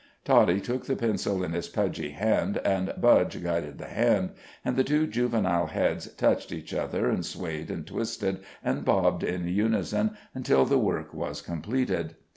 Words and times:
Toddie 0.25 0.59
took 0.61 0.87
the 0.87 0.95
pencil 0.95 1.43
in 1.43 1.51
his 1.51 1.67
pudgy 1.69 2.09
hand, 2.09 2.57
and 2.65 2.91
Budge 2.99 3.43
guided 3.43 3.77
the 3.77 3.85
hand; 3.85 4.31
and 4.65 4.83
two 4.83 5.05
juvenile 5.05 5.67
heads 5.67 6.07
touched 6.15 6.51
each 6.51 6.73
other, 6.73 7.07
and 7.07 7.23
swayed, 7.23 7.69
and 7.69 7.85
twisted, 7.85 8.39
and 8.63 8.83
bobbed 8.83 9.21
in 9.23 9.47
unison 9.47 10.17
until 10.33 10.65
the 10.65 10.79
work 10.79 11.13
was 11.13 11.39
completed. 11.43 12.15